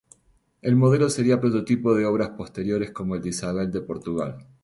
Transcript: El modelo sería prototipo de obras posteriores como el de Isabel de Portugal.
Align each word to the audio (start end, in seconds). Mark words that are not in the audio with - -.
El 0.63 0.75
modelo 0.75 1.11
sería 1.11 1.39
prototipo 1.39 1.93
de 1.93 2.07
obras 2.07 2.29
posteriores 2.29 2.89
como 2.89 3.13
el 3.13 3.21
de 3.21 3.29
Isabel 3.29 3.69
de 3.69 3.81
Portugal. 3.81 4.47